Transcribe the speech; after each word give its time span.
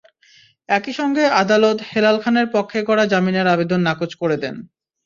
একই 0.69 0.93
সঙ্গে 0.93 1.23
আদালত 1.41 1.77
হেলাল 1.91 2.17
খানের 2.23 2.47
পক্ষে 2.51 2.79
করা 2.83 3.03
জামিনের 3.05 3.47
আবেদন 3.47 3.79
নাকচ 3.81 4.11
করে 4.15 4.37
দেন। 4.37 4.55